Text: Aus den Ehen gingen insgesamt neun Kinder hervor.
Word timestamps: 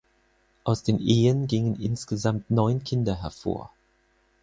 Aus 0.63 0.81
den 0.81 0.99
Ehen 0.99 1.45
gingen 1.45 1.79
insgesamt 1.79 2.49
neun 2.49 2.83
Kinder 2.83 3.21
hervor. 3.21 3.69